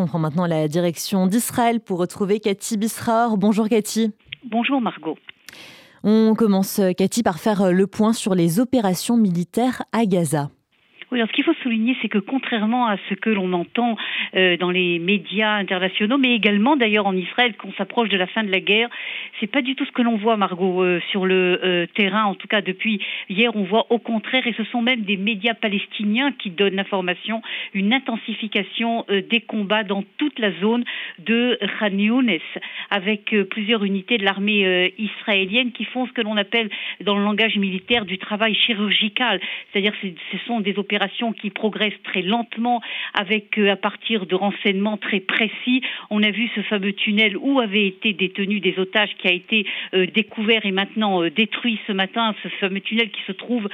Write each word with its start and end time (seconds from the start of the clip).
on 0.00 0.06
prend 0.06 0.18
maintenant 0.18 0.46
la 0.46 0.66
direction 0.66 1.26
d'Israël 1.26 1.80
pour 1.80 1.98
retrouver 1.98 2.40
Cathy 2.40 2.76
Bisraor. 2.76 3.36
Bonjour 3.36 3.68
Cathy. 3.68 4.12
Bonjour 4.50 4.80
Margot. 4.80 5.16
On 6.02 6.34
commence, 6.34 6.80
Cathy, 6.96 7.22
par 7.22 7.38
faire 7.38 7.72
le 7.72 7.86
point 7.86 8.14
sur 8.14 8.34
les 8.34 8.58
opérations 8.58 9.18
militaires 9.18 9.82
à 9.92 10.06
Gaza. 10.06 10.50
Oui, 11.12 11.18
alors 11.18 11.28
ce 11.28 11.32
qu'il 11.32 11.42
faut 11.42 11.54
souligner, 11.54 11.96
c'est 12.00 12.08
que 12.08 12.18
contrairement 12.18 12.86
à 12.86 12.96
ce 13.08 13.14
que 13.14 13.30
l'on 13.30 13.52
entend 13.52 13.96
euh, 14.36 14.56
dans 14.56 14.70
les 14.70 15.00
médias 15.00 15.56
internationaux, 15.56 16.18
mais 16.18 16.36
également 16.36 16.76
d'ailleurs 16.76 17.06
en 17.06 17.16
Israël, 17.16 17.56
qu'on 17.56 17.72
s'approche 17.72 18.08
de 18.10 18.16
la 18.16 18.28
fin 18.28 18.44
de 18.44 18.50
la 18.52 18.60
guerre, 18.60 18.88
c'est 19.40 19.48
pas 19.48 19.60
du 19.60 19.74
tout 19.74 19.84
ce 19.84 19.90
que 19.90 20.02
l'on 20.02 20.16
voit, 20.16 20.36
Margot, 20.36 20.84
euh, 20.84 21.00
sur 21.10 21.26
le 21.26 21.58
euh, 21.64 21.86
terrain. 21.96 22.26
En 22.26 22.36
tout 22.36 22.46
cas, 22.46 22.60
depuis 22.60 23.00
hier, 23.28 23.50
on 23.56 23.64
voit 23.64 23.86
au 23.90 23.98
contraire, 23.98 24.46
et 24.46 24.52
ce 24.52 24.62
sont 24.62 24.82
même 24.82 25.00
des 25.00 25.16
médias 25.16 25.54
palestiniens 25.54 26.30
qui 26.30 26.50
donnent 26.50 26.76
l'information, 26.76 27.42
une 27.74 27.92
intensification 27.92 29.04
des 29.08 29.40
combats 29.40 29.82
dans 29.82 30.04
toute 30.16 30.38
la 30.38 30.52
zone 30.60 30.84
de 31.18 31.58
Khan 31.78 31.98
Younes, 31.98 32.38
avec 32.90 33.34
plusieurs 33.50 33.82
unités 33.82 34.16
de 34.16 34.24
l'armée 34.24 34.94
israélienne 34.98 35.72
qui 35.72 35.84
font 35.84 36.06
ce 36.06 36.12
que 36.12 36.20
l'on 36.20 36.36
appelle 36.36 36.70
dans 37.00 37.16
le 37.18 37.24
langage 37.24 37.56
militaire 37.56 38.04
du 38.04 38.18
travail 38.18 38.54
chirurgical, 38.54 39.40
c'est-à-dire 39.72 39.92
ce 40.02 40.38
sont 40.46 40.60
des 40.60 40.78
opérations 40.78 40.99
qui 41.40 41.50
progresse 41.50 41.94
très 42.04 42.22
lentement 42.22 42.80
avec 43.14 43.58
euh, 43.58 43.72
à 43.72 43.76
partir 43.76 44.26
de 44.26 44.34
renseignements 44.34 44.96
très 44.96 45.20
précis. 45.20 45.82
On 46.10 46.22
a 46.22 46.30
vu 46.30 46.50
ce 46.54 46.60
fameux 46.62 46.92
tunnel 46.92 47.36
où 47.36 47.60
avaient 47.60 47.86
été 47.86 48.12
détenus 48.12 48.60
des 48.60 48.78
otages 48.78 49.14
qui 49.18 49.28
a 49.28 49.32
été 49.32 49.66
euh, 49.94 50.06
découvert 50.06 50.66
et 50.66 50.72
maintenant 50.72 51.22
euh, 51.22 51.30
détruit 51.30 51.78
ce 51.86 51.92
matin, 51.92 52.34
ce 52.42 52.48
fameux 52.48 52.80
tunnel 52.80 53.10
qui 53.10 53.22
se 53.26 53.32
trouve 53.32 53.68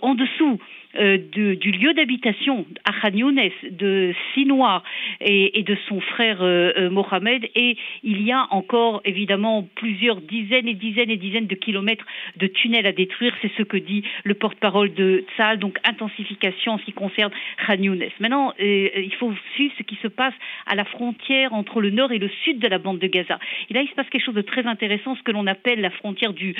en 0.00 0.14
dessous 0.14 0.58
euh, 0.96 1.18
du 1.18 1.70
lieu 1.72 1.92
d'habitation 1.94 2.66
à 2.84 2.92
Khan 2.92 3.16
Younes 3.16 3.40
de 3.70 4.14
Sinoir 4.32 4.82
et, 5.20 5.62
de 5.62 5.76
son 5.88 6.00
frère 6.00 6.38
euh, 6.42 6.72
euh, 6.76 6.90
Mohamed. 6.90 7.48
Et 7.54 7.76
il 8.02 8.22
y 8.22 8.32
a 8.32 8.46
encore 8.50 9.00
évidemment 9.04 9.66
plusieurs 9.74 10.20
dizaines 10.20 10.68
et 10.68 10.74
dizaines 10.74 11.10
et 11.10 11.16
dizaines 11.16 11.46
de 11.46 11.54
kilomètres 11.54 12.04
de 12.36 12.46
tunnels 12.46 12.86
à 12.86 12.92
détruire. 12.92 13.34
C'est 13.42 13.50
ce 13.56 13.62
que 13.62 13.76
dit 13.76 14.04
le 14.24 14.34
porte-parole 14.34 14.94
de 14.94 15.24
Tzal. 15.34 15.58
Donc 15.58 15.78
intensification 15.84 16.72
en 16.72 16.78
ce 16.78 16.84
qui 16.84 16.92
concerne 16.92 17.32
Khan 17.66 17.74
Younes. 17.74 18.04
Maintenant, 18.20 18.52
il 18.58 19.14
faut 19.18 19.32
suivre 19.54 19.74
ce 19.78 19.82
qui 19.82 19.96
se 19.96 20.08
passe 20.08 20.34
à 20.66 20.74
la 20.74 20.84
frontière 20.84 21.52
entre 21.54 21.80
le 21.80 21.90
nord 21.90 22.12
et 22.12 22.18
le 22.18 22.28
sud 22.44 22.58
de 22.58 22.68
la 22.68 22.78
bande 22.78 22.98
de 22.98 23.06
Gaza. 23.06 23.38
Et 23.70 23.74
là, 23.74 23.82
il 23.82 23.88
se 23.88 23.94
passe 23.94 24.08
quelque 24.10 24.24
chose 24.24 24.34
de 24.34 24.42
très 24.42 24.66
intéressant, 24.66 25.16
ce 25.16 25.22
que 25.22 25.32
l'on 25.32 25.46
appelle 25.46 25.80
la 25.80 25.90
frontière 25.90 26.32
du 26.32 26.54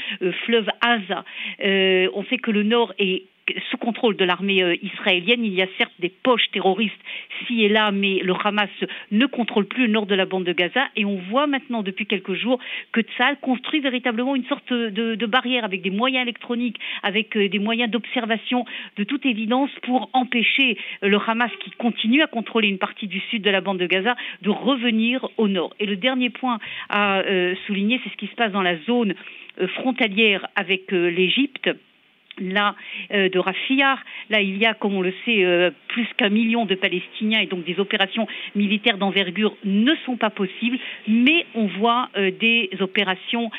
fleuve 0.45 0.69
Aza. 0.81 1.25
on 1.61 2.25
sait 2.25 2.39
que 2.39 2.51
le 2.51 2.63
nord 2.63 2.93
est 2.99 3.25
sous 3.71 3.77
contrôle 3.77 4.17
de 4.17 4.25
l'armée 4.25 4.63
euh, 4.63 4.77
israélienne. 4.83 5.45
Il 5.45 5.55
y 5.55 5.63
a 5.63 5.67
certes 5.79 5.93
des 5.99 6.09
poches 6.09 6.51
terroristes 6.53 6.95
ci 7.47 7.63
et 7.63 7.69
là, 7.69 7.91
mais 7.91 8.21
le 8.23 8.35
Hamas 8.43 8.71
ne 9.11 9.27
contrôle 9.27 9.67
plus 9.67 9.87
le 9.87 9.93
nord 9.93 10.07
de 10.07 10.15
la 10.15 10.27
bande 10.27 10.45
de 10.45 10.53
Gaza. 10.53 10.89
Et 10.97 11.05
on 11.05 11.17
voit 11.31 11.47
maintenant 11.47 11.83
depuis 11.83 12.07
quelques 12.07 12.35
jours 12.35 12.59
que 12.93 13.01
Tzal 13.01 13.39
construit 13.41 13.81
véritablement 13.81 14.35
une 14.35 14.45
sorte 14.45 14.73
de, 14.73 15.15
de 15.15 15.27
barrière 15.27 15.65
avec 15.65 15.83
des 15.83 15.91
moyens 15.91 16.23
électroniques, 16.23 16.79
avec 17.03 17.37
euh, 17.37 17.49
des 17.49 17.59
moyens 17.59 17.91
d'observation 17.91 18.65
de 18.97 19.05
toute 19.05 19.27
évidence 19.27 19.71
pour 19.83 20.11
empêcher 20.13 20.79
euh, 21.03 21.09
le 21.09 21.19
Hamas 21.27 21.51
qui 21.61 21.71
continue 21.73 22.23
à 22.23 22.27
contrôler 22.27 22.69
une 22.69 22.79
partie 22.79 23.07
du 23.07 23.21
sud 23.31 23.43
de 23.43 23.51
la 23.51 23.61
bande 23.61 23.79
de 23.79 23.87
Gaza 23.87 24.17
de 24.43 24.51
revenir 24.51 25.29
au 25.37 25.49
nord. 25.49 25.75
Et 25.81 25.87
le 25.87 25.97
dernier 25.97 26.31
point 26.31 26.59
à 26.89 27.23
souligner, 27.67 28.01
c'est 28.03 28.11
ce 28.11 28.17
qui 28.17 28.27
se 28.27 28.35
passe 28.35 28.53
dans 28.53 28.63
la 28.63 28.77
zone 28.83 29.15
frontalière 29.75 30.47
avec 30.57 30.91
l'Égypte 30.91 31.71
là 32.39 32.75
euh, 33.13 33.29
de 33.29 33.39
Rafia. 33.39 33.99
Là, 34.31 34.41
il 34.41 34.57
y 34.57 34.67
a, 34.67 34.75
comme 34.75 34.95
on 34.95 35.03
le 35.03 35.13
sait, 35.25 35.45
euh, 35.45 35.71
plus 35.89 36.07
qu'un 36.17 36.29
million 36.29 36.65
de 36.67 36.75
Palestiniens 36.75 37.41
et 37.41 37.47
donc 37.47 37.65
des 37.65 37.79
opérations 37.79 38.27
militaires 38.55 38.99
d'envergure 38.99 39.57
ne 39.65 39.95
sont 40.07 40.17
pas 40.17 40.31
possibles, 40.31 40.79
mais 41.07 41.47
on 41.55 41.67
voit 41.67 42.09
euh, 42.17 42.31
des 42.31 42.71
opérations 42.81 43.51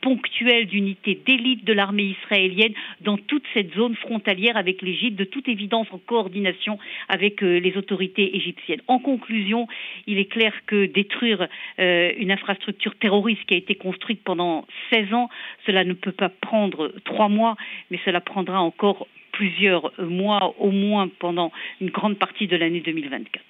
ponctuelles 0.00 0.66
d'unités 0.66 1.20
d'élite 1.26 1.64
de 1.64 1.72
l'armée 1.72 2.16
israélienne 2.22 2.72
dans 3.00 3.16
toute 3.16 3.44
cette 3.54 3.74
zone 3.74 3.94
frontalière 3.96 4.56
avec 4.56 4.82
l'Égypte, 4.82 5.18
de 5.18 5.24
toute 5.24 5.48
évidence 5.48 5.86
en 5.92 5.98
coordination 5.98 6.78
avec 7.08 7.40
les 7.40 7.76
autorités 7.76 8.36
égyptiennes. 8.36 8.80
En 8.88 8.98
conclusion, 8.98 9.66
il 10.06 10.18
est 10.18 10.30
clair 10.30 10.52
que 10.66 10.86
détruire 10.86 11.48
une 11.78 12.30
infrastructure 12.30 12.94
terroriste 12.96 13.44
qui 13.46 13.54
a 13.54 13.58
été 13.58 13.74
construite 13.74 14.22
pendant 14.24 14.66
16 14.92 15.14
ans, 15.14 15.28
cela 15.66 15.84
ne 15.84 15.92
peut 15.92 16.12
pas 16.12 16.28
prendre 16.28 16.92
trois 17.04 17.28
mois, 17.28 17.56
mais 17.90 17.98
cela 18.04 18.20
prendra 18.24 18.60
encore 18.60 19.06
plusieurs 19.32 19.92
mois, 19.98 20.54
au 20.58 20.70
moins 20.70 21.08
pendant 21.20 21.50
une 21.80 21.90
grande 21.90 22.18
partie 22.18 22.46
de 22.46 22.56
l'année 22.56 22.80
2024. 22.80 23.42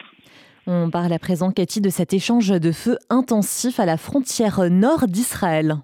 On 0.67 0.89
parle 0.91 1.13
à 1.13 1.19
présent, 1.19 1.51
Cathy, 1.51 1.81
de 1.83 1.91
cet 1.91 2.15
échange 2.15 2.49
de 2.49 2.73
feu 2.73 2.97
intensif 3.11 3.79
à 3.79 3.85
la 3.85 3.99
frontière 3.99 4.61
nord 4.71 5.07
d'Israël. 5.07 5.77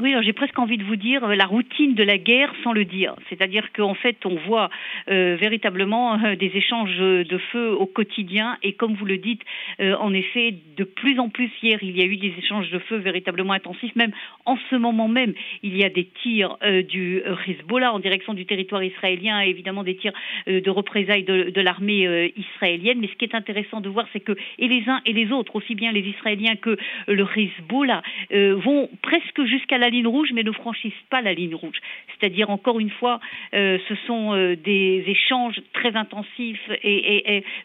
Oui, 0.00 0.14
j'ai 0.22 0.32
presque 0.32 0.56
envie 0.60 0.76
de 0.76 0.84
vous 0.84 0.94
dire 0.94 1.24
euh, 1.24 1.34
la 1.34 1.46
routine 1.46 1.94
de 1.94 2.04
la 2.04 2.18
guerre 2.18 2.54
sans 2.62 2.72
le 2.72 2.84
dire. 2.84 3.16
C'est-à-dire 3.28 3.72
qu'en 3.72 3.94
fait, 3.94 4.24
on 4.24 4.36
voit 4.36 4.70
euh, 5.10 5.36
véritablement 5.40 6.14
euh, 6.24 6.36
des 6.36 6.52
échanges 6.54 6.96
de 6.98 7.38
feu 7.50 7.72
au 7.72 7.86
quotidien. 7.86 8.58
Et 8.62 8.74
comme 8.74 8.94
vous 8.94 9.04
le 9.04 9.18
dites, 9.18 9.42
en 9.80 10.12
effet, 10.12 10.54
de 10.76 10.84
plus 10.84 11.18
en 11.18 11.28
plus 11.28 11.50
hier, 11.62 11.78
il 11.82 11.96
y 11.96 12.02
a 12.02 12.04
eu 12.04 12.16
des 12.16 12.32
échanges 12.38 12.70
de 12.70 12.78
feu 12.78 12.96
véritablement 12.96 13.52
intensifs. 13.52 13.94
Même 13.96 14.12
en 14.44 14.56
ce 14.70 14.76
moment 14.76 15.08
même, 15.08 15.34
il 15.62 15.76
y 15.76 15.84
a 15.84 15.88
des 15.88 16.04
tirs 16.22 16.56
du 16.88 17.22
Hezbollah 17.46 17.92
en 17.92 17.98
direction 17.98 18.34
du 18.34 18.46
territoire 18.46 18.82
israélien 18.82 19.40
évidemment 19.40 19.84
des 19.84 19.96
tirs 19.96 20.12
de 20.46 20.70
représailles 20.70 21.24
de, 21.24 21.50
de 21.50 21.60
l'armée 21.60 22.32
israélienne. 22.36 22.98
Mais 23.00 23.08
ce 23.08 23.14
qui 23.14 23.24
est 23.24 23.34
intéressant 23.34 23.80
de 23.80 23.88
voir, 23.88 24.06
c'est 24.12 24.20
que 24.20 24.32
et 24.58 24.68
les 24.68 24.88
uns 24.88 25.00
et 25.06 25.12
les 25.12 25.30
autres, 25.32 25.56
aussi 25.56 25.74
bien 25.74 25.92
les 25.92 26.06
Israéliens 26.06 26.56
que 26.56 26.76
le 27.06 27.26
Hezbollah, 27.36 28.02
vont 28.30 28.88
presque 29.02 29.44
jusqu'à 29.44 29.78
la 29.78 29.87
ligne 29.90 30.06
rouge, 30.06 30.30
mais 30.32 30.42
ne 30.42 30.52
franchissent 30.52 30.92
pas 31.10 31.20
la 31.20 31.34
ligne 31.34 31.54
rouge. 31.54 31.76
C'est-à-dire, 32.18 32.50
encore 32.50 32.80
une 32.80 32.90
fois, 32.90 33.20
euh, 33.54 33.78
ce 33.88 33.94
sont 34.06 34.34
euh, 34.34 34.56
des 34.56 35.04
échanges 35.06 35.60
très 35.72 35.94
intensifs, 35.96 36.60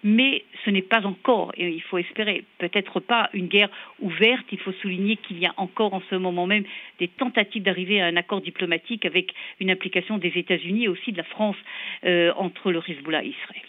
mais 0.04 0.44
ce 0.66 0.70
n'est 0.70 0.82
pas 0.82 1.06
encore, 1.06 1.52
il 1.58 1.82
faut 1.82 1.98
espérer, 1.98 2.44
peut-être 2.58 3.00
pas 3.00 3.30
une 3.34 3.48
guerre 3.48 3.70
ouverte. 4.02 4.46
Il 4.52 4.60
faut 4.60 4.72
souligner 4.82 5.18
qu'il 5.18 5.40
y 5.40 5.46
a 5.46 5.54
encore 5.58 5.94
en 5.94 6.02
ce 6.10 6.16
moment 6.16 6.48
même 6.48 6.64
des 7.00 7.08
tentatives 7.08 7.64
d'arriver 7.64 8.02
à 8.02 8.06
un 8.06 8.16
accord 8.16 8.42
diplomatique 8.42 9.06
avec 9.06 9.34
une 9.60 9.70
implication 9.70 10.18
des 10.18 10.32
États-Unis 10.36 10.86
et 10.86 10.88
aussi 10.88 11.12
de 11.12 11.18
la 11.18 11.24
France 11.24 11.56
euh, 12.06 12.32
entre 12.38 12.72
le 12.72 12.82
Hezbollah 12.88 13.24
et 13.24 13.30
Israël. 13.30 13.64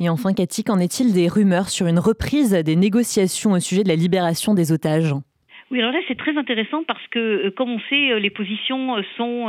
Et 0.00 0.08
enfin, 0.08 0.34
Cathy, 0.34 0.62
qu'en 0.62 0.78
est-il 0.78 1.14
des 1.14 1.28
rumeurs 1.28 1.68
sur 1.68 1.86
une 1.86 1.98
reprise 1.98 2.52
des 2.52 2.76
négociations 2.76 3.52
au 3.52 3.60
sujet 3.60 3.82
de 3.82 3.88
la 3.88 3.96
libération 3.96 4.54
des 4.54 4.72
otages? 4.72 5.14
Oui, 5.72 5.80
alors 5.80 5.90
là, 5.90 5.98
c'est 6.06 6.16
très 6.16 6.36
intéressant 6.38 6.84
parce 6.84 7.04
que, 7.08 7.18
euh, 7.18 7.50
comme 7.50 7.70
on 7.70 7.80
sait, 7.90 8.12
euh, 8.12 8.20
les 8.20 8.30
positions 8.30 8.98
euh, 8.98 9.02
sont 9.16 9.46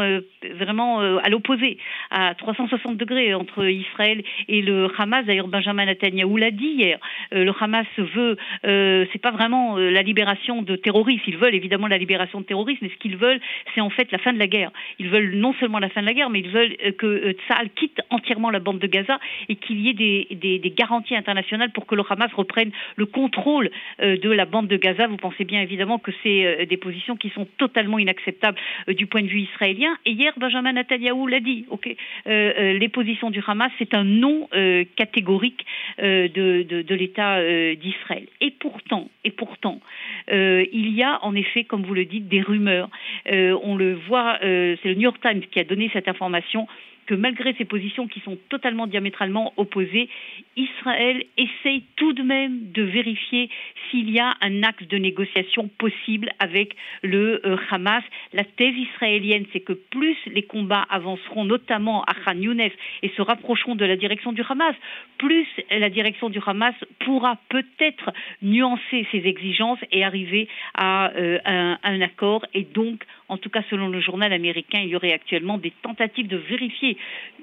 vraiment 0.56 1.00
à 1.00 1.30
l'opposé, 1.30 1.78
à 2.10 2.34
360 2.36 2.98
degrés 2.98 3.34
entre 3.34 3.68
Israël 3.68 4.24
et 4.48 4.62
le 4.62 4.90
Hamas. 4.98 5.26
D'ailleurs, 5.26 5.48
Benjamin 5.48 5.86
Netanyahu 5.86 6.40
l'a 6.40 6.52
dit 6.52 6.66
hier. 6.66 6.98
Le 7.32 7.52
Hamas 7.60 7.86
veut, 7.98 8.38
c'est 8.64 9.22
pas 9.22 9.32
vraiment 9.32 9.78
la 9.78 10.02
libération 10.02 10.62
de 10.62 10.76
terroristes. 10.76 11.24
Ils 11.28 11.38
veulent 11.38 11.56
évidemment 11.56 11.88
la 11.88 11.98
libération 11.98 12.40
de 12.42 12.46
terroristes, 12.46 12.82
mais 12.82 12.90
ce 12.90 12.96
qu'ils 12.96 13.18
veulent, 13.18 13.40
c'est 13.76 13.82
en 13.82 13.90
fait 13.90 14.12
la 14.12 14.18
fin 14.18 14.34
de 14.34 14.40
la 14.40 14.48
guerre. 14.48 14.72
Ils 15.00 15.10
veulent 15.10 15.36
non 15.36 15.54
seulement 15.60 15.80
la 15.80 15.90
fin 15.90 16.02
de 16.02 16.08
la 16.08 16.14
guerre, 16.14 16.30
mais 16.30 16.40
ils 16.40 16.50
veulent 16.50 16.76
que 16.98 17.36
Tsahal 17.48 17.70
quitte 17.72 18.02
entièrement 18.10 18.50
la 18.50 18.60
bande 18.60 18.80
de 18.80 18.88
Gaza 18.88 19.20
et 19.50 19.56
qu'il 19.56 19.80
y 19.82 19.90
ait 19.90 19.94
des, 19.94 20.28
des, 20.32 20.60
des, 20.60 20.72
garanties 20.72 21.16
internationales 21.16 21.72
pour 21.72 21.86
que 21.86 21.96
le 21.96 22.04
Hamas 22.10 22.32
reprenne 22.34 22.72
le 22.96 23.06
contrôle 23.06 23.70
de 24.00 24.32
la 24.32 24.46
bande 24.46 24.68
de 24.68 24.78
Gaza. 24.78 25.08
Vous 25.08 25.18
pensez 25.18 25.44
bien 25.44 25.62
évidemment 25.62 26.00
que 26.08 26.12
c'est 26.24 26.46
euh, 26.46 26.66
des 26.66 26.78
positions 26.78 27.18
qui 27.18 27.30
sont 27.30 27.46
totalement 27.58 28.00
inacceptables 28.00 28.58
euh, 28.88 28.94
du 28.94 29.08
point 29.08 29.22
de 29.22 29.28
vue 29.28 29.42
israélien. 29.42 29.98
Et 30.06 30.12
hier, 30.12 30.32
Benjamin 30.38 30.72
Netanyahu 30.72 31.30
l'a 31.30 31.42
dit. 31.42 31.66
Ok, 31.70 31.94
euh, 32.28 32.74
les 32.78 32.90
positions 32.90 33.30
du 33.30 33.44
Hamas, 33.46 33.72
c'est 33.78 33.94
un 33.94 34.06
non 34.06 34.48
catégorique 34.96 35.66
de, 36.00 36.28
de, 36.64 36.96
l'État 36.96 37.42
d'Israël. 37.76 38.28
Et 38.42 38.52
pourtant, 38.52 39.10
et 39.24 39.32
pourtant, 39.32 39.82
il 40.30 40.90
y 40.94 41.04
a 41.04 41.24
en 41.24 41.36
effet, 41.36 41.64
comme 41.64 41.84
vous 41.84 41.94
le 41.94 42.06
dites, 42.06 42.28
des 42.28 42.42
rumeurs. 42.42 42.90
on 43.26 43.76
le 43.76 43.94
voit, 43.94 44.38
c'est 44.42 44.86
le 44.86 44.94
New 44.94 45.02
York 45.02 45.20
Times 45.22 45.42
qui 45.52 45.60
a 45.60 45.64
donné 45.64 45.90
cette 45.94 46.08
information 46.08 46.68
que 47.08 47.16
malgré 47.16 47.54
ces 47.58 47.66
positions 47.66 48.08
qui 48.08 48.20
sont 48.20 48.38
totalement 48.50 48.86
diamétralement 48.86 49.54
opposées, 49.58 50.10
Israël 50.56 51.24
essaye 51.38 51.84
tout 51.96 52.14
de 52.14 52.22
même 52.22 52.72
de 52.72 52.84
vérifier 52.84 53.50
s'il 53.90 54.12
y 54.12 54.20
a 54.20 54.36
un 54.42 54.64
axe 54.64 54.88
de 54.88 54.98
négociation 54.98 55.70
possible 55.80 56.30
avec 56.40 56.76
le 57.02 57.42
euh, 57.46 57.58
Hamas. 57.72 58.04
La 58.34 58.44
thèse 58.44 58.76
israélienne, 58.76 59.46
c'est 59.54 59.62
que 59.62 59.74
plus 59.74 60.18
les 60.28 60.44
combats 60.44 60.86
avanceront, 60.90 61.46
notamment 61.46 62.04
à 62.04 62.14
Khan 62.14 62.38
Younes, 62.38 62.70
et 63.02 63.10
se 63.16 63.22
rapprocheront 63.22 63.76
de 63.76 63.86
la 63.86 63.96
direction 63.96 64.34
du 64.34 64.44
Hamas, 64.48 64.76
plus 65.18 65.48
la 65.72 65.90
direction 65.90 66.30
du 66.30 66.40
Hamas 66.46 66.76
pourra 67.00 67.40
peut-être 67.50 68.12
nuancer 68.42 69.08
ses 69.12 69.26
exigences 69.26 69.80
et 69.92 70.04
arriver 70.04 70.48
à 70.74 71.12
euh, 71.12 71.40
un, 71.46 71.80
un 71.84 72.02
accord 72.02 72.46
et 72.54 72.64
donc 72.64 73.04
en 73.30 73.38
tout 73.38 73.50
cas, 73.50 73.64
selon 73.70 73.90
le 73.90 74.00
journal 74.00 74.32
américain, 74.34 74.80
il 74.80 74.90
y 74.90 74.96
aurait 74.96 75.14
actuellement 75.14 75.58
des 75.58 75.72
tentatives 75.82 76.28
de 76.28 76.38
vérifier 76.38 76.98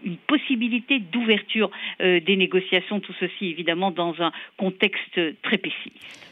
une 0.04 0.16
possibilité 0.16 0.98
d'ouverture 0.98 1.70
euh, 2.00 2.20
des 2.20 2.36
négociations, 2.36 3.00
tout 3.00 3.14
ceci 3.20 3.46
évidemment 3.46 3.90
dans 3.90 4.14
un 4.22 4.32
contexte 4.56 5.20
très 5.42 5.58
pessimiste. 5.58 6.24